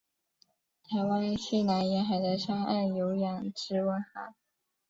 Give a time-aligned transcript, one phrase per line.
[0.81, 4.33] 台湾西南沿海的沙岸有养殖文蛤。